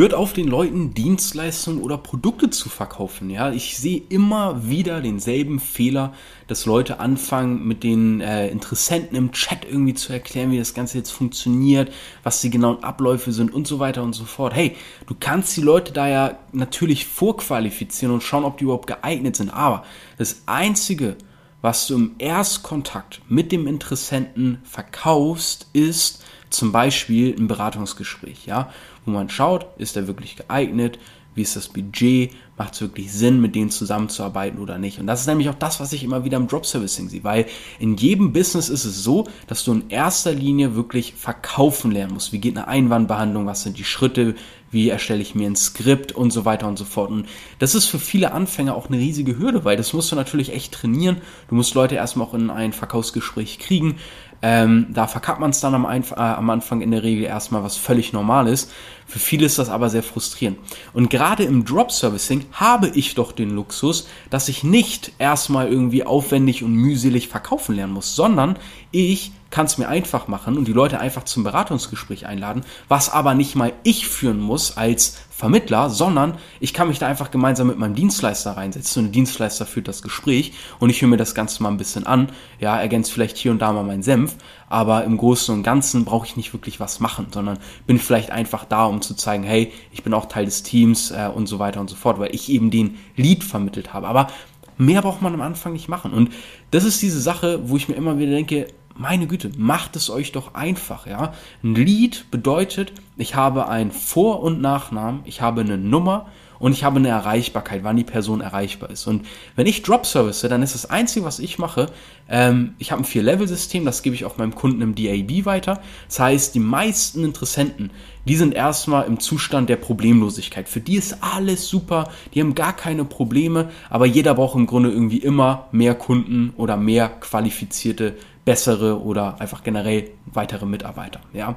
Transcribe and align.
Hört 0.00 0.14
auf, 0.14 0.32
den 0.32 0.48
Leuten 0.48 0.94
Dienstleistungen 0.94 1.82
oder 1.82 1.98
Produkte 1.98 2.48
zu 2.48 2.70
verkaufen. 2.70 3.28
Ja, 3.28 3.52
ich 3.52 3.76
sehe 3.76 4.00
immer 4.08 4.66
wieder 4.66 5.02
denselben 5.02 5.60
Fehler, 5.60 6.14
dass 6.46 6.64
Leute 6.64 7.00
anfangen, 7.00 7.68
mit 7.68 7.82
den 7.82 8.22
äh, 8.22 8.48
Interessenten 8.48 9.14
im 9.14 9.30
Chat 9.32 9.66
irgendwie 9.66 9.92
zu 9.92 10.14
erklären, 10.14 10.52
wie 10.52 10.58
das 10.58 10.72
Ganze 10.72 10.96
jetzt 10.96 11.10
funktioniert, 11.10 11.92
was 12.22 12.40
die 12.40 12.48
genauen 12.48 12.82
Abläufe 12.82 13.30
sind 13.32 13.52
und 13.52 13.66
so 13.66 13.78
weiter 13.78 14.02
und 14.02 14.14
so 14.14 14.24
fort. 14.24 14.54
Hey, 14.54 14.74
du 15.06 15.14
kannst 15.20 15.54
die 15.58 15.60
Leute 15.60 15.92
da 15.92 16.08
ja 16.08 16.38
natürlich 16.52 17.04
vorqualifizieren 17.04 18.14
und 18.14 18.22
schauen, 18.22 18.44
ob 18.44 18.56
die 18.56 18.64
überhaupt 18.64 18.86
geeignet 18.86 19.36
sind. 19.36 19.50
Aber 19.50 19.84
das 20.16 20.44
Einzige, 20.46 21.16
was 21.60 21.88
du 21.88 21.96
im 21.96 22.12
Erstkontakt 22.16 23.20
mit 23.28 23.52
dem 23.52 23.66
Interessenten 23.66 24.62
verkaufst, 24.64 25.68
ist 25.74 26.24
zum 26.48 26.72
Beispiel 26.72 27.34
ein 27.38 27.46
Beratungsgespräch, 27.46 28.46
ja, 28.46 28.72
wo 29.10 29.18
man 29.18 29.28
schaut, 29.28 29.66
ist 29.78 29.96
er 29.96 30.06
wirklich 30.06 30.36
geeignet, 30.36 30.98
wie 31.34 31.42
ist 31.42 31.56
das 31.56 31.68
Budget, 31.68 32.32
macht 32.60 32.74
es 32.74 32.82
wirklich 32.82 33.10
Sinn, 33.10 33.40
mit 33.40 33.54
denen 33.54 33.70
zusammenzuarbeiten 33.70 34.60
oder 34.60 34.76
nicht. 34.76 34.98
Und 35.00 35.06
das 35.06 35.22
ist 35.22 35.26
nämlich 35.26 35.48
auch 35.48 35.54
das, 35.54 35.80
was 35.80 35.94
ich 35.94 36.04
immer 36.04 36.24
wieder 36.26 36.36
im 36.36 36.46
Drop 36.46 36.66
Servicing 36.66 37.08
sehe, 37.08 37.24
weil 37.24 37.46
in 37.78 37.96
jedem 37.96 38.34
Business 38.34 38.68
ist 38.68 38.84
es 38.84 39.02
so, 39.02 39.26
dass 39.46 39.64
du 39.64 39.72
in 39.72 39.88
erster 39.88 40.34
Linie 40.34 40.74
wirklich 40.74 41.14
verkaufen 41.14 41.90
lernen 41.90 42.12
musst. 42.12 42.34
Wie 42.34 42.38
geht 42.38 42.58
eine 42.58 42.68
Einwandbehandlung, 42.68 43.46
was 43.46 43.62
sind 43.62 43.78
die 43.78 43.84
Schritte, 43.84 44.34
wie 44.70 44.90
erstelle 44.90 45.22
ich 45.22 45.34
mir 45.34 45.48
ein 45.48 45.56
Skript 45.56 46.12
und 46.12 46.32
so 46.32 46.44
weiter 46.44 46.68
und 46.68 46.78
so 46.78 46.84
fort. 46.84 47.10
Und 47.10 47.26
das 47.58 47.74
ist 47.74 47.86
für 47.86 47.98
viele 47.98 48.32
Anfänger 48.32 48.76
auch 48.76 48.88
eine 48.88 48.98
riesige 48.98 49.38
Hürde, 49.38 49.64
weil 49.64 49.78
das 49.78 49.94
musst 49.94 50.12
du 50.12 50.16
natürlich 50.16 50.52
echt 50.52 50.72
trainieren. 50.72 51.22
Du 51.48 51.54
musst 51.54 51.74
Leute 51.74 51.94
erstmal 51.94 52.26
auch 52.26 52.34
in 52.34 52.50
ein 52.50 52.74
Verkaufsgespräch 52.74 53.58
kriegen. 53.58 53.96
Ähm, 54.42 54.86
da 54.90 55.06
verkackt 55.06 55.38
man 55.38 55.50
es 55.50 55.60
dann 55.60 55.74
am, 55.74 55.84
äh, 55.84 56.14
am, 56.14 56.48
Anfang 56.48 56.80
in 56.80 56.92
der 56.92 57.02
Regel 57.02 57.24
erstmal, 57.24 57.62
was 57.62 57.76
völlig 57.76 58.12
normal 58.14 58.48
ist. 58.48 58.72
Für 59.06 59.18
viele 59.18 59.44
ist 59.44 59.58
das 59.58 59.68
aber 59.68 59.90
sehr 59.90 60.02
frustrierend. 60.02 60.58
Und 60.94 61.10
gerade 61.10 61.42
im 61.42 61.64
Drop 61.64 61.92
Servicing 61.92 62.46
habe 62.52 62.88
ich 62.88 63.14
doch 63.14 63.32
den 63.32 63.50
Luxus, 63.50 64.08
dass 64.30 64.48
ich 64.48 64.64
nicht 64.64 65.12
erstmal 65.18 65.68
irgendwie 65.68 66.04
aufwendig 66.04 66.62
und 66.62 66.74
mühselig 66.74 67.28
verkaufen 67.28 67.76
lernen 67.76 67.92
muss, 67.92 68.14
sondern 68.14 68.56
ich 68.90 69.32
kann 69.50 69.66
es 69.66 69.78
mir 69.78 69.88
einfach 69.88 70.28
machen 70.28 70.56
und 70.56 70.66
die 70.66 70.72
Leute 70.72 71.00
einfach 71.00 71.24
zum 71.24 71.42
Beratungsgespräch 71.42 72.26
einladen, 72.26 72.62
was 72.88 73.10
aber 73.10 73.34
nicht 73.34 73.56
mal 73.56 73.72
ich 73.82 74.06
führen 74.08 74.40
muss 74.40 74.76
als 74.76 75.18
Vermittler, 75.30 75.90
sondern 75.90 76.34
ich 76.60 76.74
kann 76.74 76.88
mich 76.88 76.98
da 76.98 77.06
einfach 77.06 77.30
gemeinsam 77.30 77.66
mit 77.66 77.78
meinem 77.78 77.94
Dienstleister 77.94 78.52
reinsetzen 78.52 79.00
und 79.00 79.06
der 79.06 79.12
Dienstleister 79.12 79.66
führt 79.66 79.88
das 79.88 80.02
Gespräch 80.02 80.52
und 80.78 80.90
ich 80.90 81.00
höre 81.00 81.08
mir 81.08 81.16
das 81.16 81.34
Ganze 81.34 81.62
mal 81.62 81.70
ein 81.70 81.78
bisschen 81.78 82.06
an, 82.06 82.30
ja, 82.58 82.78
ergänzt 82.78 83.10
vielleicht 83.10 83.38
hier 83.38 83.50
und 83.50 83.60
da 83.60 83.72
mal 83.72 83.82
meinen 83.82 84.02
Senf, 84.02 84.36
aber 84.68 85.04
im 85.04 85.16
Großen 85.16 85.54
und 85.54 85.62
Ganzen 85.62 86.04
brauche 86.04 86.26
ich 86.26 86.36
nicht 86.36 86.52
wirklich 86.52 86.78
was 86.78 87.00
machen, 87.00 87.28
sondern 87.32 87.58
bin 87.86 87.98
vielleicht 87.98 88.30
einfach 88.30 88.64
da, 88.64 88.84
um 88.84 89.00
zu 89.00 89.14
zeigen, 89.14 89.42
hey, 89.42 89.72
ich 89.92 90.02
bin 90.02 90.14
auch 90.14 90.26
Teil 90.26 90.44
des 90.44 90.62
Teams 90.62 91.10
äh, 91.10 91.28
und 91.34 91.46
so 91.46 91.58
weiter 91.58 91.80
und 91.80 91.90
so 91.90 91.96
fort, 91.96 92.18
weil 92.18 92.34
ich 92.34 92.50
eben 92.50 92.70
den 92.70 92.98
Lead 93.16 93.42
vermittelt 93.42 93.92
habe. 93.94 94.08
Aber 94.08 94.28
mehr 94.76 95.02
braucht 95.02 95.22
man 95.22 95.34
am 95.34 95.40
Anfang 95.40 95.72
nicht 95.72 95.88
machen. 95.88 96.12
Und 96.12 96.30
das 96.70 96.84
ist 96.84 97.02
diese 97.02 97.20
Sache, 97.20 97.68
wo 97.68 97.76
ich 97.76 97.88
mir 97.88 97.94
immer 97.94 98.18
wieder 98.18 98.32
denke, 98.32 98.68
meine 99.00 99.26
Güte, 99.26 99.50
macht 99.56 99.96
es 99.96 100.10
euch 100.10 100.30
doch 100.30 100.54
einfach, 100.54 101.06
ja. 101.06 101.32
Ein 101.64 101.74
Lied 101.74 102.30
bedeutet, 102.30 102.92
ich 103.16 103.34
habe 103.34 103.68
einen 103.68 103.92
Vor- 103.92 104.42
und 104.42 104.60
Nachnamen, 104.60 105.22
ich 105.24 105.40
habe 105.40 105.62
eine 105.62 105.78
Nummer 105.78 106.26
und 106.58 106.72
ich 106.72 106.84
habe 106.84 106.98
eine 106.98 107.08
Erreichbarkeit, 107.08 107.82
wann 107.82 107.96
die 107.96 108.04
Person 108.04 108.42
erreichbar 108.42 108.90
ist. 108.90 109.06
Und 109.06 109.26
wenn 109.56 109.66
ich 109.66 109.82
Drop 109.82 110.04
Service, 110.04 110.42
dann 110.42 110.62
ist 110.62 110.74
das 110.74 110.88
Einzige, 110.88 111.24
was 111.24 111.38
ich 111.38 111.58
mache, 111.58 111.86
ähm, 112.28 112.74
ich 112.78 112.92
habe 112.92 113.02
ein 113.02 113.06
Vier-Level-System, 113.06 113.86
das 113.86 114.02
gebe 114.02 114.14
ich 114.14 114.26
auch 114.26 114.36
meinem 114.36 114.54
Kunden 114.54 114.82
im 114.82 114.94
DAB 114.94 115.46
weiter. 115.46 115.80
Das 116.06 116.20
heißt, 116.20 116.54
die 116.54 116.60
meisten 116.60 117.24
Interessenten, 117.24 117.90
die 118.28 118.36
sind 118.36 118.54
erstmal 118.54 119.06
im 119.06 119.18
Zustand 119.18 119.70
der 119.70 119.76
Problemlosigkeit. 119.76 120.68
Für 120.68 120.80
die 120.80 120.96
ist 120.96 121.16
alles 121.22 121.66
super, 121.66 122.10
die 122.34 122.40
haben 122.40 122.54
gar 122.54 122.76
keine 122.76 123.06
Probleme, 123.06 123.70
aber 123.88 124.04
jeder 124.04 124.34
braucht 124.34 124.56
im 124.56 124.66
Grunde 124.66 124.90
irgendwie 124.90 125.18
immer 125.18 125.68
mehr 125.72 125.94
Kunden 125.94 126.52
oder 126.58 126.76
mehr 126.76 127.08
qualifizierte 127.08 128.16
bessere 128.44 129.00
oder 129.00 129.40
einfach 129.40 129.62
generell 129.62 130.10
weitere 130.26 130.66
Mitarbeiter. 130.66 131.20
Ja. 131.32 131.56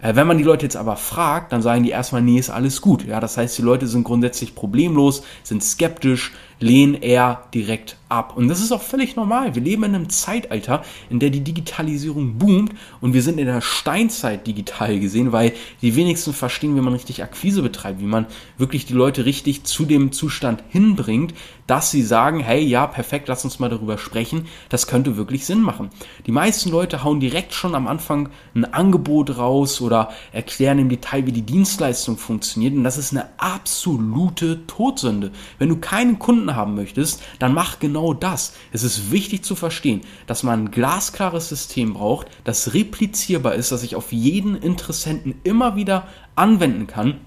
Äh, 0.00 0.16
wenn 0.16 0.26
man 0.26 0.38
die 0.38 0.44
Leute 0.44 0.66
jetzt 0.66 0.76
aber 0.76 0.96
fragt, 0.96 1.52
dann 1.52 1.62
sagen 1.62 1.84
die 1.84 1.90
erstmal, 1.90 2.22
nee, 2.22 2.38
ist 2.38 2.50
alles 2.50 2.80
gut. 2.80 3.06
Ja, 3.06 3.20
das 3.20 3.36
heißt, 3.36 3.56
die 3.56 3.62
Leute 3.62 3.86
sind 3.86 4.04
grundsätzlich 4.04 4.54
problemlos, 4.54 5.22
sind 5.42 5.62
skeptisch, 5.62 6.32
lehnen 6.62 6.94
eher 6.94 7.42
direkt 7.52 7.96
ab. 8.08 8.36
Und 8.36 8.48
das 8.48 8.60
ist 8.60 8.72
auch 8.72 8.82
völlig 8.82 9.16
normal. 9.16 9.54
Wir 9.54 9.62
leben 9.62 9.84
in 9.84 9.94
einem 9.94 10.08
Zeitalter, 10.08 10.82
in 11.10 11.18
der 11.18 11.30
die 11.30 11.40
Digitalisierung 11.40 12.38
boomt 12.38 12.72
und 13.00 13.14
wir 13.14 13.22
sind 13.22 13.38
in 13.38 13.46
der 13.46 13.60
Steinzeit 13.60 14.46
digital 14.46 15.00
gesehen, 15.00 15.32
weil 15.32 15.52
die 15.80 15.96
wenigsten 15.96 16.32
verstehen, 16.32 16.76
wie 16.76 16.80
man 16.80 16.92
richtig 16.92 17.22
Akquise 17.22 17.62
betreibt, 17.62 18.00
wie 18.00 18.06
man 18.06 18.26
wirklich 18.58 18.86
die 18.86 18.94
Leute 18.94 19.24
richtig 19.24 19.64
zu 19.64 19.84
dem 19.84 20.12
Zustand 20.12 20.62
hinbringt, 20.68 21.34
dass 21.66 21.90
sie 21.90 22.02
sagen, 22.02 22.40
hey, 22.40 22.62
ja, 22.62 22.86
perfekt, 22.86 23.28
lass 23.28 23.44
uns 23.44 23.58
mal 23.58 23.70
darüber 23.70 23.96
sprechen. 23.96 24.46
Das 24.68 24.86
könnte 24.86 25.16
wirklich 25.16 25.46
Sinn 25.46 25.62
machen. 25.62 25.90
Die 26.26 26.32
meisten 26.32 26.70
Leute 26.70 27.02
hauen 27.02 27.20
direkt 27.20 27.54
schon 27.54 27.74
am 27.74 27.86
Anfang 27.86 28.28
ein 28.54 28.64
Angebot 28.64 29.38
raus 29.38 29.80
oder 29.80 30.10
erklären 30.32 30.78
im 30.78 30.88
Detail, 30.88 31.26
wie 31.26 31.32
die 31.32 31.42
Dienstleistung 31.42 32.18
funktioniert. 32.18 32.74
Und 32.74 32.84
das 32.84 32.98
ist 32.98 33.12
eine 33.12 33.28
absolute 33.38 34.66
Todsünde. 34.66 35.32
Wenn 35.58 35.68
du 35.70 35.76
keinen 35.76 36.18
Kunden 36.18 36.51
haben 36.56 36.74
möchtest, 36.74 37.22
dann 37.38 37.54
mach 37.54 37.78
genau 37.78 38.14
das. 38.14 38.54
Es 38.72 38.82
ist 38.82 39.10
wichtig 39.10 39.44
zu 39.44 39.54
verstehen, 39.54 40.02
dass 40.26 40.42
man 40.42 40.64
ein 40.64 40.70
glasklares 40.70 41.48
System 41.48 41.94
braucht, 41.94 42.28
das 42.44 42.74
replizierbar 42.74 43.54
ist, 43.54 43.72
das 43.72 43.82
ich 43.82 43.96
auf 43.96 44.12
jeden 44.12 44.56
Interessenten 44.56 45.34
immer 45.44 45.76
wieder 45.76 46.06
anwenden 46.36 46.86
kann, 46.86 47.20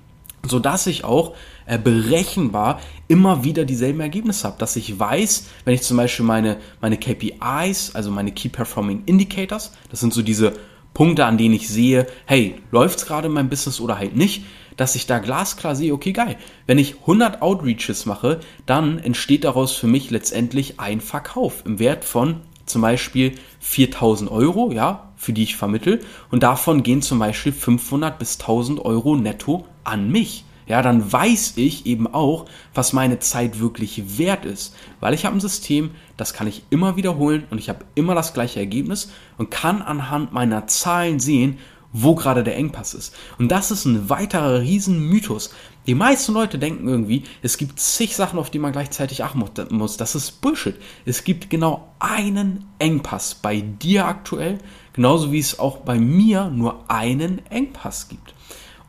so 0.48 0.60
dass 0.60 0.88
ich 0.88 1.04
auch 1.04 1.36
äh, 1.66 1.78
berechenbar 1.78 2.80
immer 3.08 3.44
wieder 3.44 3.66
dieselben 3.66 4.00
Ergebnisse 4.00 4.48
habe, 4.48 4.58
dass 4.60 4.76
ich 4.76 5.00
weiß, 5.00 5.48
wenn 5.66 5.74
ich 5.74 5.82
zum 5.82 5.98
Beispiel 5.98 6.26
meine, 6.26 6.58
meine 6.82 6.98
KPIs, 6.98 7.96
also 7.96 8.12
meine 8.12 8.32
Key 8.32 8.50
Performing 8.50 9.04
Indicators, 9.06 9.72
das 9.90 10.00
sind 10.00 10.14
so 10.14 10.22
diese 10.22 10.54
Punkte, 10.94 11.26
an 11.26 11.38
denen 11.38 11.54
ich 11.54 11.68
sehe, 11.68 12.08
hey, 12.26 12.56
läuft's 12.72 13.06
gerade 13.06 13.28
in 13.28 13.34
meinem 13.34 13.50
Business 13.50 13.82
oder 13.82 13.98
halt 13.98 14.16
nicht, 14.16 14.46
dass 14.78 14.96
ich 14.96 15.08
da 15.08 15.20
glasklar 15.20 15.76
sehe, 15.76 15.94
okay, 15.94 16.12
geil. 16.12 16.38
Wenn 16.68 16.78
ich 16.78 17.02
100 17.02 17.42
Outreaches 17.42 18.06
mache, 18.06 18.40
dann 18.66 18.98
entsteht 19.00 19.44
daraus 19.44 19.74
für 19.74 19.88
mich 19.88 20.12
letztendlich 20.12 20.80
ein 20.80 21.02
Verkauf 21.02 21.64
im 21.66 21.80
Wert 21.80 22.06
von 22.06 22.42
zum 22.66 22.82
Beispiel 22.82 23.34
4000 23.60 24.30
Euro, 24.32 24.72
ja, 24.72 25.12
für 25.16 25.34
die 25.34 25.44
ich 25.44 25.56
vermittel. 25.56 26.02
Und 26.32 26.44
davon 26.44 26.84
gehen 26.84 27.02
zum 27.02 27.20
Beispiel 27.20 27.52
500 27.52 28.18
bis 28.18 28.40
1000 28.40 28.84
Euro 28.84 29.16
netto 29.16 29.66
an 29.84 30.12
mich 30.12 30.46
ja, 30.68 30.82
dann 30.82 31.12
weiß 31.12 31.54
ich 31.58 31.86
eben 31.86 32.08
auch, 32.08 32.46
was 32.74 32.94
meine 32.94 33.20
Zeit 33.20 33.60
wirklich 33.60 34.18
wert 34.18 34.46
ist. 34.46 34.76
Weil 35.00 35.14
ich 35.14 35.26
habe 35.26 35.38
ein 35.38 35.42
System, 35.42 35.92
das 36.18 36.34
kann 36.34 36.48
ich 36.48 36.64
immer 36.72 36.96
wiederholen 36.96 37.44
und 37.52 37.60
ich 37.60 37.70
habe 37.70 37.86
immer 37.94 38.16
das 38.16 38.34
gleiche 38.34 38.60
Ergebnis 38.60 39.12
und 39.38 39.52
kann 39.52 39.82
anhand 39.82 40.34
meiner 40.34 40.66
Zahlen 40.68 41.20
sehen, 41.20 41.60
wo 41.98 42.14
gerade 42.14 42.44
der 42.44 42.58
Engpass 42.58 42.94
ist. 42.94 43.16
Und 43.40 43.50
das 43.50 43.72
ist 43.72 43.86
ein 43.86 44.10
weiterer 44.10 44.60
Riesenmythos. 44.60 45.52
Die 45.88 45.96
meisten 45.96 46.34
Leute 46.34 46.60
denken 46.60 46.90
irgendwie, 46.90 47.24
es 47.42 47.58
gibt 47.58 47.80
zig 47.80 48.18
Sachen, 48.18 48.38
auf 48.38 48.50
die 48.50 48.60
man 48.60 48.74
gleichzeitig 48.74 49.24
achten 49.24 49.46
muss. 49.70 49.96
Das 49.96 50.14
ist 50.14 50.42
Bullshit. 50.42 50.76
Es 51.06 51.24
gibt 51.24 51.50
genau 51.50 51.94
einen 52.00 52.66
Engpass 52.80 53.36
bei 53.36 53.62
dir 53.62 54.08
aktuell, 54.08 54.58
genauso 54.92 55.32
wie 55.32 55.40
es 55.40 55.58
auch 55.58 55.78
bei 55.78 55.98
mir 55.98 56.50
nur 56.50 56.84
einen 56.90 57.46
Engpass 57.50 58.10
gibt. 58.10 58.34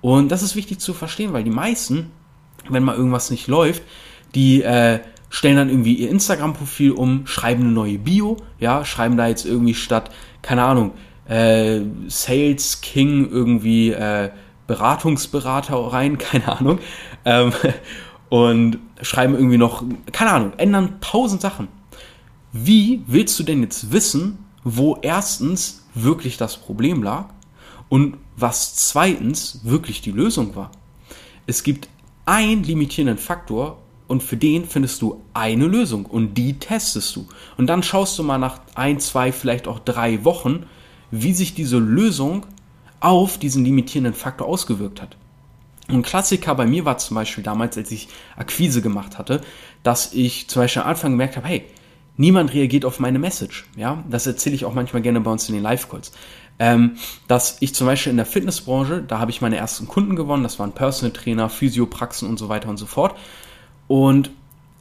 Und 0.00 0.33
das 0.33 0.43
ist 0.43 0.56
wichtig 0.56 0.81
zu 0.81 0.93
verstehen, 0.93 1.33
weil 1.33 1.44
die 1.44 1.50
meisten, 1.50 2.11
wenn 2.69 2.83
mal 2.83 2.97
irgendwas 2.97 3.31
nicht 3.31 3.47
läuft, 3.47 3.83
die 4.34 4.62
äh, 4.62 4.99
stellen 5.31 5.56
dann 5.56 5.69
irgendwie 5.69 5.94
ihr 5.94 6.11
Instagram-Profil 6.11 6.91
um, 6.91 7.28
schreiben 7.28 7.62
eine 7.62 7.73
neue 7.73 7.99
Bio, 7.99 8.37
ja, 8.59 8.84
schreiben 8.84 9.17
da 9.17 9.28
jetzt 9.28 9.47
irgendwie 9.47 9.75
statt, 9.75 10.11
keine 10.43 10.65
Ahnung, 10.65 10.93
äh, 11.28 11.81
Sales 12.09 12.81
King 12.81 13.28
irgendwie 13.31 13.91
äh, 13.91 14.31
Beratungsberater 14.66 15.76
rein, 15.76 16.19
keine 16.19 16.48
Ahnung, 16.48 16.78
ähm, 17.25 17.52
und 18.28 18.78
schreiben 19.02 19.34
irgendwie 19.34 19.58
noch, 19.58 19.84
keine 20.12 20.32
Ahnung, 20.32 20.52
ändern 20.56 20.96
tausend 21.00 21.40
Sachen. 21.40 21.69
Wie 22.52 23.02
willst 23.06 23.38
du 23.38 23.43
denn 23.43 23.62
jetzt 23.62 23.93
wissen, 23.93 24.38
wo 24.64 24.99
erstens 25.00 25.87
wirklich 25.94 26.37
das 26.37 26.56
Problem 26.56 27.02
lag 27.02 27.26
und 27.88 28.17
was 28.37 28.75
zweitens 28.75 29.61
wirklich 29.62 30.00
die 30.00 30.11
Lösung 30.11 30.56
war. 30.56 30.73
Es 31.46 31.62
gibt 31.62 31.88
einen 32.25 32.64
limitierenden 32.64 33.19
Faktor 33.19 33.78
und 34.08 34.23
für 34.23 34.37
den 34.37 34.64
findest 34.64 35.02
du 35.02 35.23
eine 35.34 35.67
Lösung 35.67 36.05
und 36.05 36.34
die 36.34 36.58
testest 36.58 37.14
du. 37.14 37.26
Und 37.56 37.69
dann 37.69 37.82
schaust 37.82 38.19
du 38.19 38.23
mal 38.23 38.38
nach 38.38 38.61
ein, 38.75 38.99
zwei, 39.00 39.32
vielleicht 39.32 39.69
auch 39.69 39.78
drei 39.78 40.25
Wochen, 40.25 40.67
wie 41.11 41.32
sich 41.32 41.55
diese 41.55 41.79
Lösung 41.79 42.47
auf 43.00 43.38
diesen 43.38 43.64
limitierenden 43.64 44.14
Faktor 44.14 44.47
ausgewirkt 44.47 45.03
hat. 45.03 45.17
Ein 45.88 46.03
Klassiker 46.03 46.55
bei 46.55 46.67
mir 46.67 46.85
war 46.85 46.99
zum 46.99 47.14
Beispiel 47.14 47.44
damals, 47.44 47.76
als 47.76 47.91
ich 47.93 48.08
Akquise 48.37 48.82
gemacht 48.82 49.19
hatte, 49.19 49.41
dass 49.82 50.12
ich 50.12 50.49
zum 50.49 50.62
Beispiel 50.62 50.82
am 50.82 50.88
Anfang 50.88 51.12
gemerkt 51.12 51.37
habe, 51.37 51.47
hey, 51.47 51.64
niemand 52.17 52.53
reagiert 52.55 52.85
auf 52.85 52.99
meine 52.99 53.19
Message. 53.19 53.67
Ja, 53.76 54.03
das 54.08 54.26
erzähle 54.26 54.56
ich 54.56 54.64
auch 54.64 54.75
manchmal 54.75 55.03
gerne 55.03 55.20
bei 55.20 55.31
uns 55.31 55.49
in 55.49 55.55
den 55.55 55.62
Live-Calls. 55.62 56.12
ähm, 56.58 56.97
dass 57.29 57.59
ich 57.61 57.75
zum 57.75 57.87
Beispiel 57.87 58.11
in 58.11 58.17
der 58.17 58.26
Fitnessbranche, 58.26 59.02
da 59.06 59.19
habe 59.19 59.31
ich 59.31 59.43
meine 59.43 59.56
ersten 59.56 59.87
Kunden 59.87 60.17
gewonnen, 60.17 60.43
das 60.43 60.59
waren 60.59 60.73
Personal 60.73 61.12
Trainer, 61.12 61.49
Physiopraxen 61.49 62.29
und 62.29 62.38
so 62.38 62.49
weiter 62.49 62.69
und 62.69 62.79
so 62.79 62.87
fort. 62.87 63.17
Und 63.88 64.31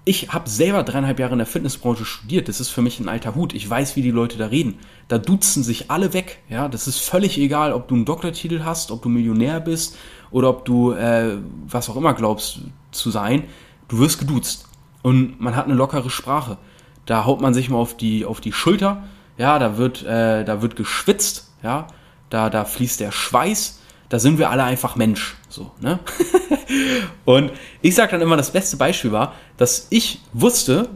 ich 0.07 0.30
habe 0.30 0.48
selber 0.48 0.84
dreieinhalb 0.84 1.19
Jahre 1.19 1.34
in 1.34 1.40
der 1.40 1.48
Fitnessbranche 1.48 2.06
studiert. 2.06 2.48
Das 2.48 2.60
ist 2.60 2.69
für 2.69 2.84
mich 2.84 3.00
ein 3.00 3.10
alter 3.10 3.34
Hut. 3.34 3.56
Ich 3.56 3.68
weiß, 3.68 3.96
wie 3.96 4.04
die 4.04 4.12
Leute 4.12 4.38
da 4.38 4.48
reden. 4.48 4.78
Da 5.07 5.18
duzen 5.18 5.63
sich 5.63 5.90
alle 5.90 6.13
weg. 6.13 6.44
Ja, 6.48 6.68
das 6.68 6.88
ist 6.88 7.00
völlig 7.00 7.40
egal, 7.40 7.74
ob 7.74 7.88
du 7.88 7.96
einen 7.96 8.06
Doktortitel 8.06 8.62
hast, 8.63 8.92
ob 8.92 9.02
du 9.02 9.10
Millionär 9.10 9.60
bist 9.60 9.98
oder 10.30 10.50
ob 10.50 10.63
du 10.63 10.92
äh, 10.92 11.38
was 11.68 11.90
auch 11.90 11.96
immer 11.96 12.13
glaubst 12.13 12.62
zu 12.92 13.10
sein. 13.10 13.46
Du 13.88 13.98
wirst 13.98 14.19
geduzt 14.19 14.68
und 15.02 15.42
man 15.42 15.56
hat 15.56 15.66
eine 15.66 15.74
lockere 15.74 16.12
Sprache. 16.12 16.60
Da 17.07 17.25
haut 17.25 17.42
man 17.42 17.56
sich 17.56 17.69
mal 17.69 17.78
auf 17.78 17.98
die 17.98 18.25
auf 18.25 18.42
die 18.42 18.54
Schulter. 18.54 19.04
Ja, 19.40 19.57
da 19.57 19.78
wird 19.78 20.04
äh, 20.04 20.46
da 20.46 20.62
wird 20.62 20.75
geschwitzt. 20.75 21.52
Ja, 21.63 21.88
da 22.30 22.52
da 22.52 22.63
fließt 22.63 23.00
der 23.00 23.12
Schweiß 23.12 23.81
da 24.10 24.19
sind 24.19 24.38
wir 24.38 24.50
alle 24.50 24.63
einfach 24.63 24.96
Mensch. 24.96 25.36
So, 25.50 25.72
ne? 25.81 26.00
und 27.25 27.52
ich 27.81 27.96
sage 27.96 28.12
dann 28.12 28.22
immer, 28.22 28.38
das 28.38 28.52
beste 28.52 28.78
Beispiel 28.78 29.12
war, 29.12 29.34
dass 29.57 29.88
ich 29.90 30.19
wusste, 30.34 30.90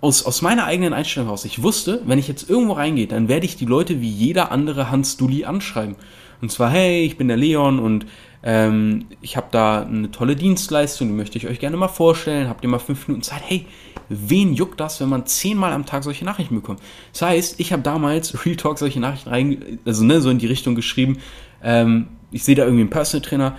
aus, 0.00 0.24
aus 0.24 0.42
meiner 0.42 0.64
eigenen 0.64 0.92
Einstellung 0.92 1.26
heraus, 1.26 1.44
ich 1.44 1.62
wusste, 1.62 2.02
wenn 2.06 2.18
ich 2.18 2.28
jetzt 2.28 2.48
irgendwo 2.48 2.74
reingehe, 2.74 3.06
dann 3.06 3.28
werde 3.28 3.46
ich 3.46 3.56
die 3.56 3.64
Leute 3.64 4.00
wie 4.00 4.08
jeder 4.08 4.52
andere 4.52 4.90
Hans 4.90 5.16
Dulli 5.16 5.44
anschreiben. 5.44 5.96
Und 6.40 6.52
zwar, 6.52 6.70
hey, 6.70 7.04
ich 7.04 7.16
bin 7.16 7.26
der 7.26 7.36
Leon 7.36 7.80
und 7.80 8.06
ähm, 8.44 9.06
ich 9.20 9.36
habe 9.36 9.48
da 9.50 9.82
eine 9.82 10.12
tolle 10.12 10.36
Dienstleistung, 10.36 11.08
die 11.08 11.14
möchte 11.14 11.36
ich 11.36 11.48
euch 11.48 11.58
gerne 11.58 11.76
mal 11.76 11.88
vorstellen. 11.88 12.48
Habt 12.48 12.62
ihr 12.62 12.70
mal 12.70 12.78
fünf 12.78 13.08
Minuten 13.08 13.24
Zeit? 13.24 13.42
Hey, 13.44 13.66
wen 14.08 14.54
juckt 14.54 14.78
das, 14.78 15.00
wenn 15.00 15.08
man 15.08 15.26
zehnmal 15.26 15.72
am 15.72 15.84
Tag 15.84 16.04
solche 16.04 16.24
Nachrichten 16.24 16.54
bekommt? 16.54 16.80
Das 17.12 17.22
heißt, 17.22 17.58
ich 17.58 17.72
habe 17.72 17.82
damals 17.82 18.46
Real 18.46 18.54
Talk 18.54 18.78
solche 18.78 19.00
Nachrichten 19.00 19.30
rein, 19.30 19.80
also 19.84 20.04
ne, 20.04 20.20
so 20.20 20.30
in 20.30 20.38
die 20.38 20.46
Richtung 20.46 20.76
geschrieben, 20.76 21.18
ähm, 21.62 22.06
ich 22.30 22.44
sehe 22.44 22.54
da 22.54 22.64
irgendwie 22.64 22.82
einen 22.82 22.90
Personal 22.90 23.26
Trainer, 23.26 23.56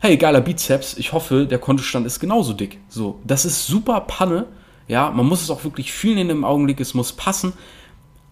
hey, 0.00 0.16
geiler 0.16 0.40
Bizeps, 0.40 0.96
ich 0.98 1.12
hoffe, 1.12 1.46
der 1.46 1.58
Kontostand 1.58 2.06
ist 2.06 2.20
genauso 2.20 2.52
dick. 2.52 2.78
So, 2.88 3.20
das 3.24 3.44
ist 3.44 3.66
super 3.66 4.00
Panne. 4.02 4.46
Ja, 4.86 5.10
man 5.10 5.26
muss 5.26 5.40
es 5.42 5.50
auch 5.50 5.64
wirklich 5.64 5.92
fühlen 5.92 6.18
in 6.18 6.28
dem 6.28 6.44
Augenblick, 6.44 6.78
es 6.80 6.92
muss 6.94 7.12
passen. 7.12 7.54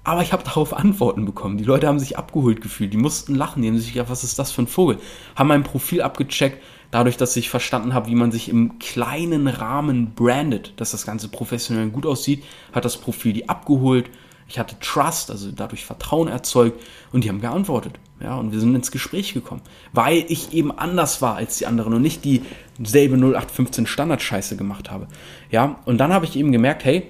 Aber 0.05 0.23
ich 0.23 0.33
habe 0.33 0.43
darauf 0.43 0.75
Antworten 0.75 1.25
bekommen. 1.25 1.59
Die 1.59 1.65
Leute 1.65 1.87
haben 1.87 1.99
sich 1.99 2.19
abgeholt 2.19 2.61
gefühlt, 2.61 2.93
die 2.93 2.99
mussten 2.99 3.37
lachen, 3.37 3.63
die 3.63 3.69
haben 3.69 3.79
sich 3.79 3.93
gedacht, 3.93 4.11
was 4.11 4.25
ist 4.25 4.39
das 4.39 4.51
für 4.51 4.63
ein 4.63 4.67
Vogel? 4.67 4.99
Haben 5.37 5.49
mein 5.49 5.63
Profil 5.63 6.03
abgecheckt, 6.03 6.63
dadurch, 6.91 7.17
dass 7.17 7.37
ich 7.37 7.49
verstanden 7.49 7.95
habe, 7.95 8.09
wie 8.09 8.17
man 8.17 8.33
sich 8.33 8.49
im 8.49 8.79
kleinen 8.79 9.47
Rahmen 9.47 10.15
brandet, 10.15 10.75
dass 10.77 10.91
das 10.91 11.07
Ganze 11.07 11.29
professionell 11.29 11.89
gut 11.89 12.05
aussieht, 12.05 12.45
hat 12.73 12.85
das 12.85 12.97
Profil 12.97 13.33
die 13.33 13.49
abgeholt 13.49 14.11
ich 14.53 14.59
hatte 14.59 14.77
Trust, 14.81 15.31
also 15.31 15.51
dadurch 15.51 15.87
Vertrauen 15.87 16.29
erzeugt 16.29 16.79
und 17.11 17.25
die 17.25 17.31
haben 17.31 17.41
geantwortet. 17.41 17.95
Ja, 18.21 18.37
und 18.37 18.53
wir 18.53 18.61
sind 18.61 18.75
ins 18.75 18.91
Gespräch 18.91 19.33
gekommen, 19.33 19.63
weil 19.95 20.27
ich 20.29 20.53
eben 20.53 20.71
anders 20.71 21.23
war 21.23 21.37
als 21.37 21.57
die 21.57 21.65
anderen 21.67 21.95
und 21.95 22.03
nicht 22.03 22.23
dieselbe 22.23 23.17
0815 23.17 23.87
Standardscheiße 23.87 24.59
gemacht 24.59 24.91
habe. 24.91 25.09
Ja, 25.51 25.81
und 25.87 25.97
dann 25.97 26.13
habe 26.13 26.27
ich 26.27 26.37
eben 26.37 26.53
gemerkt, 26.53 26.85
hey, 26.85 27.05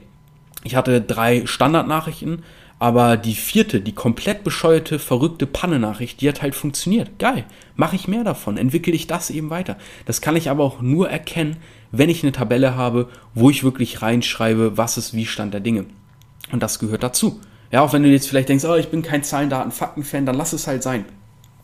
ich 0.63 0.77
hatte 0.77 1.01
drei 1.01 1.45
Standardnachrichten, 1.45 2.45
aber 2.79 3.17
die 3.17 3.35
vierte, 3.35 3.81
die 3.81 3.93
komplett 3.93 4.45
bescheuerte, 4.45 5.01
verrückte 5.01 5.47
Panne-Nachricht, 5.49 6.21
die 6.21 6.29
hat 6.29 6.43
halt 6.43 6.55
funktioniert. 6.55 7.19
Geil. 7.19 7.45
Mache 7.75 7.97
ich 7.97 8.07
mehr 8.07 8.23
davon, 8.23 8.57
entwickle 8.57 8.93
ich 8.93 9.09
das 9.09 9.31
eben 9.31 9.51
weiter. 9.51 9.77
Das 10.07 10.21
kann 10.21 10.37
ich 10.37 10.49
aber 10.49 10.63
auch 10.63 10.81
nur 10.81 11.11
erkennen, 11.11 11.57
wenn 11.91 12.09
ich 12.09 12.23
eine 12.23 12.31
Tabelle 12.31 12.77
habe, 12.77 13.09
wo 13.35 13.51
ich 13.51 13.65
wirklich 13.65 14.01
reinschreibe, 14.01 14.79
was 14.79 14.97
ist 14.97 15.13
wie 15.13 15.27
Stand 15.27 15.55
der 15.55 15.61
Dinge. 15.61 15.87
Und 16.53 16.63
das 16.63 16.79
gehört 16.79 17.03
dazu. 17.03 17.41
Ja, 17.73 17.81
auch 17.81 17.93
wenn 17.93 18.03
du 18.03 18.11
jetzt 18.11 18.29
vielleicht 18.29 18.51
denkst, 18.51 18.65
oh, 18.67 18.77
ich 18.77 18.91
bin 18.91 19.03
kein 19.03 19.25
Zahlen, 19.25 19.51
Daten, 19.51 19.73
Fakten-Fan, 19.73 20.27
dann 20.27 20.37
lass 20.37 20.53
es 20.53 20.67
halt 20.67 20.83
sein. 20.83 21.07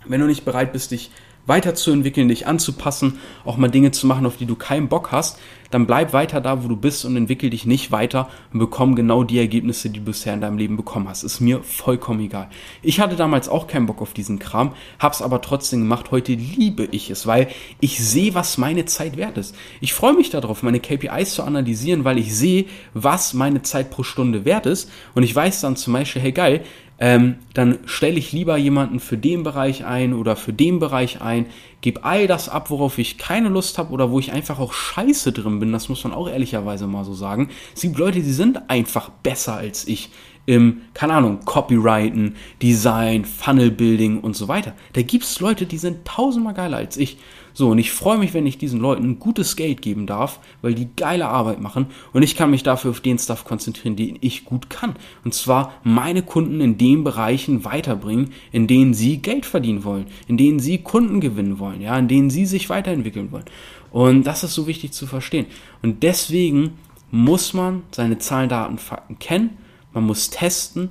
Wenn 0.07 0.21
du 0.21 0.27
nicht 0.27 0.45
bereit 0.45 0.73
bist, 0.73 0.91
dich 0.91 1.11
weiterzuentwickeln, 1.47 2.29
dich 2.29 2.47
anzupassen, 2.47 3.21
auch 3.45 3.57
mal 3.57 3.71
Dinge 3.71 3.91
zu 3.91 4.07
machen, 4.07 4.27
auf 4.27 4.37
die 4.37 4.47
du 4.47 4.57
keinen 4.57 4.89
Bock 4.89 5.13
hast, 5.13 5.39
dann 5.71 5.87
bleib 5.87 6.13
weiter 6.13 6.41
da, 6.41 6.65
wo 6.65 6.69
du 6.69 6.77
bist 6.77 7.05
und 7.05 7.17
entwickel 7.17 7.51
dich 7.51 7.67
nicht 7.67 7.93
weiter 7.93 8.29
und 8.53 8.59
bekomm 8.59 8.95
genau 8.95 9.25
die 9.25 9.39
Ergebnisse, 9.39 9.91
die 9.91 9.99
du 9.99 10.07
bisher 10.07 10.35
in 10.35 10.41
deinem 10.41 10.59
Leben 10.59 10.77
bekommen 10.77 11.09
hast. 11.09 11.23
Ist 11.23 11.41
mir 11.41 11.63
vollkommen 11.63 12.21
egal. 12.21 12.49
Ich 12.83 13.01
hatte 13.01 13.17
damals 13.17 13.49
auch 13.49 13.67
keinen 13.67 13.87
Bock 13.87 14.01
auf 14.01 14.15
diesen 14.15 14.39
Kram, 14.39 14.73
hab's 14.99 15.23
aber 15.23 15.41
trotzdem 15.41 15.81
gemacht. 15.81 16.11
Heute 16.11 16.33
liebe 16.33 16.89
ich 16.91 17.11
es, 17.11 17.27
weil 17.27 17.49
ich 17.81 18.03
sehe, 18.03 18.35
was 18.35 18.59
meine 18.59 18.85
Zeit 18.87 19.17
wert 19.17 19.37
ist. 19.37 19.55
Ich 19.81 19.93
freue 19.93 20.15
mich 20.15 20.31
darauf, 20.31 20.63
meine 20.63 20.81
KPIs 20.81 21.35
zu 21.35 21.43
analysieren, 21.43 22.05
weil 22.05 22.19
ich 22.19 22.35
sehe, 22.35 22.67
was 22.95 23.35
meine 23.35 23.63
Zeit 23.63 23.91
pro 23.91 24.03
Stunde 24.03 24.45
wert 24.45 24.67
ist 24.67 24.91
und 25.15 25.23
ich 25.23 25.35
weiß 25.35 25.61
dann 25.61 25.77
zum 25.77 25.93
Beispiel, 25.93 26.23
hey 26.23 26.33
geil, 26.33 26.65
ähm, 27.01 27.37
dann 27.55 27.79
stelle 27.85 28.19
ich 28.19 28.33
lieber 28.33 28.57
jemanden 28.57 28.99
für 28.99 29.17
den 29.17 29.45
Bereich 29.45 29.85
ein 29.85 30.15
oder 30.15 30.35
für 30.35 30.53
den 30.53 30.81
Bereich 30.81 31.21
ein, 31.21 31.47
gebe 31.81 32.05
all 32.05 32.27
das 32.27 32.49
ab, 32.49 32.71
worauf 32.71 32.99
ich 32.99 33.19
keine 33.19 33.49
Lust 33.49 33.79
habe 33.79 33.93
oder 33.93 34.11
wo 34.11 34.19
ich 34.19 34.33
einfach 34.33 34.59
auch 34.59 34.73
scheiße 34.73 35.33
drin 35.33 35.61
bin, 35.61 35.73
das 35.73 35.89
muss 35.89 36.05
man 36.05 36.13
auch 36.13 36.29
ehrlicherweise 36.29 36.87
mal 36.87 37.05
so 37.05 37.15
sagen. 37.15 37.51
Es 37.75 37.83
gibt 37.83 37.99
Leute, 37.99 38.21
die 38.21 38.33
sind 38.33 38.69
einfach 38.69 39.11
besser 39.11 39.55
als 39.55 39.87
ich 39.87 40.11
im, 40.49 40.81
keine 40.95 41.13
Ahnung, 41.13 41.41
Copyrighten, 41.45 42.35
Design, 42.63 43.27
Funnel 43.27 43.71
Building 43.71 44.21
und 44.21 44.35
so 44.35 44.49
weiter. 44.49 44.73
Da 44.95 45.03
gibt 45.03 45.25
es 45.25 45.41
Leute, 45.41 45.67
die 45.67 45.77
sind 45.77 46.07
tausendmal 46.07 46.55
geiler 46.55 46.79
als 46.79 46.97
ich. 46.97 47.19
So, 47.53 47.69
und 47.69 47.79
ich 47.79 47.93
freue 47.93 48.17
mich, 48.17 48.33
wenn 48.33 48.47
ich 48.47 48.57
diesen 48.57 48.81
Leuten 48.81 49.19
gutes 49.19 49.57
Geld 49.57 49.83
geben 49.83 50.07
darf, 50.07 50.41
weil 50.63 50.73
die 50.73 50.89
geile 50.97 51.29
Arbeit 51.29 51.61
machen 51.61 51.89
und 52.15 52.23
ich 52.23 52.35
kann 52.35 52.51
mich 52.51 52.63
dafür 52.63 52.93
auf 52.93 53.01
den 53.01 53.19
Stuff 53.19 53.45
konzentrieren, 53.45 53.97
den 53.97 54.17
ich 54.23 54.47
gut 54.47 54.71
kann. 54.71 54.97
Und 55.23 55.35
zwar 55.35 55.75
meine 55.83 56.23
Kunden 56.23 56.63
in 56.63 56.79
den 56.79 57.05
Bereichen 57.05 57.67
weiterbringen, 57.67 58.31
in 58.51 58.67
denen 58.67 58.95
sie 58.95 59.19
Geld 59.19 59.45
verdienen 59.45 59.85
wollen, 59.85 60.07
in 60.29 60.39
denen 60.39 60.61
sie 60.61 60.79
Kunden 60.79 61.21
gewinnen 61.21 61.59
wollen, 61.59 61.83
ja, 61.83 61.99
in 61.99 62.09
denen 62.09 62.31
sie 62.31 62.47
sich 62.47 62.71
weiterentwickeln 62.71 63.33
wollen. 63.33 63.45
Und 63.91 64.27
das 64.27 64.45
ist 64.45 64.55
so 64.55 64.67
wichtig 64.67 64.93
zu 64.93 65.07
verstehen. 65.07 65.45
Und 65.83 66.03
deswegen 66.03 66.79
muss 67.11 67.53
man 67.53 67.83
seine 67.91 68.17
Zahlen, 68.17 68.49
Daten, 68.49 68.79
Fakten 68.79 69.19
kennen, 69.19 69.59
man 69.99 70.07
muss 70.07 70.31
testen 70.31 70.91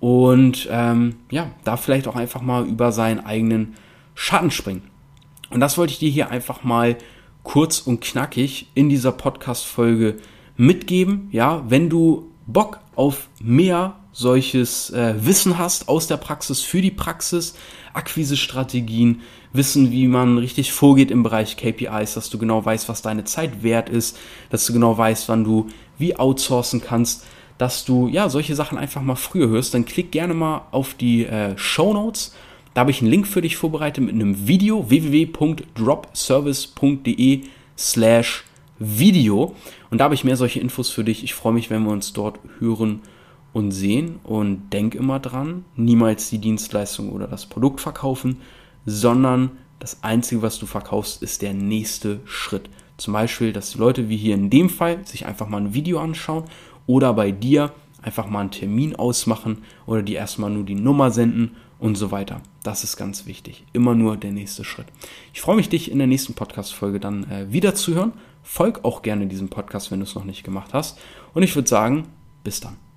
und 0.00 0.68
ähm, 0.70 1.16
ja, 1.30 1.50
da 1.64 1.76
vielleicht 1.76 2.08
auch 2.08 2.16
einfach 2.16 2.42
mal 2.42 2.66
über 2.66 2.92
seinen 2.92 3.20
eigenen 3.20 3.74
Schatten 4.14 4.50
springen. 4.50 4.82
Und 5.50 5.60
das 5.60 5.78
wollte 5.78 5.92
ich 5.92 5.98
dir 5.98 6.10
hier 6.10 6.30
einfach 6.30 6.62
mal 6.62 6.96
kurz 7.42 7.80
und 7.80 8.00
knackig 8.00 8.68
in 8.74 8.88
dieser 8.88 9.12
Podcast-Folge 9.12 10.18
mitgeben. 10.56 11.28
Ja, 11.30 11.64
wenn 11.68 11.88
du 11.88 12.30
Bock 12.46 12.80
auf 12.94 13.28
mehr 13.40 13.96
solches 14.12 14.90
äh, 14.90 15.14
Wissen 15.24 15.58
hast 15.58 15.88
aus 15.88 16.08
der 16.08 16.16
Praxis 16.16 16.60
für 16.60 16.82
die 16.82 16.90
Praxis, 16.90 17.54
Akquise-Strategien, 17.94 19.20
Wissen, 19.52 19.92
wie 19.92 20.08
man 20.08 20.36
richtig 20.36 20.72
vorgeht 20.72 21.10
im 21.10 21.22
Bereich 21.22 21.56
KPIs, 21.56 22.14
dass 22.14 22.28
du 22.28 22.36
genau 22.36 22.64
weißt, 22.64 22.88
was 22.88 23.00
deine 23.00 23.24
Zeit 23.24 23.62
wert 23.62 23.88
ist, 23.88 24.18
dass 24.50 24.66
du 24.66 24.72
genau 24.72 24.98
weißt, 24.98 25.28
wann 25.28 25.44
du 25.44 25.68
wie 25.96 26.16
outsourcen 26.16 26.82
kannst, 26.82 27.24
dass 27.58 27.84
du 27.84 28.08
ja 28.08 28.28
solche 28.28 28.54
Sachen 28.54 28.78
einfach 28.78 29.02
mal 29.02 29.16
früher 29.16 29.48
hörst, 29.48 29.74
dann 29.74 29.84
klick 29.84 30.12
gerne 30.12 30.34
mal 30.34 30.62
auf 30.70 30.94
die 30.94 31.26
äh, 31.26 31.58
Show 31.58 31.92
Notes 31.92 32.32
da 32.78 32.82
habe 32.82 32.92
ich 32.92 33.00
einen 33.00 33.10
Link 33.10 33.26
für 33.26 33.42
dich 33.42 33.56
vorbereitet 33.56 34.04
mit 34.04 34.14
einem 34.14 34.46
Video 34.46 34.88
www.dropservice.de 34.88 37.40
slash 37.76 38.44
Video 38.78 39.56
und 39.90 39.98
da 39.98 40.04
habe 40.04 40.14
ich 40.14 40.22
mehr 40.22 40.36
solche 40.36 40.60
Infos 40.60 40.88
für 40.88 41.02
dich. 41.02 41.24
Ich 41.24 41.34
freue 41.34 41.54
mich, 41.54 41.70
wenn 41.70 41.82
wir 41.82 41.90
uns 41.90 42.12
dort 42.12 42.38
hören 42.60 43.00
und 43.52 43.72
sehen 43.72 44.20
und 44.22 44.72
denk 44.72 44.94
immer 44.94 45.18
dran, 45.18 45.64
niemals 45.74 46.30
die 46.30 46.38
Dienstleistung 46.38 47.10
oder 47.10 47.26
das 47.26 47.46
Produkt 47.46 47.80
verkaufen, 47.80 48.36
sondern 48.86 49.50
das 49.80 50.04
Einzige, 50.04 50.42
was 50.42 50.60
du 50.60 50.66
verkaufst, 50.66 51.20
ist 51.20 51.42
der 51.42 51.54
nächste 51.54 52.20
Schritt. 52.26 52.70
Zum 52.98 53.14
Beispiel, 53.14 53.52
dass 53.52 53.70
die 53.70 53.78
Leute 53.78 54.08
wie 54.08 54.16
hier 54.16 54.34
in 54.34 54.50
dem 54.50 54.68
Fall 54.68 55.06
sich 55.06 55.24
einfach 55.24 55.48
mal 55.48 55.60
ein 55.60 55.72
Video 55.72 56.00
anschauen 56.00 56.44
oder 56.86 57.14
bei 57.14 57.30
dir 57.30 57.72
einfach 58.02 58.28
mal 58.28 58.40
einen 58.40 58.50
Termin 58.50 58.96
ausmachen 58.96 59.58
oder 59.86 60.02
die 60.02 60.14
erstmal 60.14 60.50
nur 60.50 60.64
die 60.64 60.74
Nummer 60.74 61.10
senden 61.10 61.56
und 61.78 61.96
so 61.96 62.10
weiter. 62.10 62.40
Das 62.62 62.84
ist 62.84 62.96
ganz 62.96 63.26
wichtig. 63.26 63.64
Immer 63.72 63.94
nur 63.94 64.16
der 64.16 64.32
nächste 64.32 64.64
Schritt. 64.64 64.86
Ich 65.32 65.40
freue 65.40 65.56
mich, 65.56 65.68
dich 65.68 65.90
in 65.90 65.98
der 65.98 66.06
nächsten 66.06 66.34
Podcast-Folge 66.34 67.00
dann 67.00 67.30
äh, 67.30 67.52
wieder 67.52 67.74
zu 67.74 67.94
hören. 67.94 68.12
Folg 68.42 68.84
auch 68.84 69.02
gerne 69.02 69.26
diesem 69.26 69.48
Podcast, 69.48 69.90
wenn 69.90 70.00
du 70.00 70.04
es 70.04 70.14
noch 70.14 70.24
nicht 70.24 70.42
gemacht 70.42 70.74
hast. 70.74 70.98
Und 71.34 71.42
ich 71.42 71.54
würde 71.54 71.68
sagen, 71.68 72.08
bis 72.42 72.60
dann. 72.60 72.87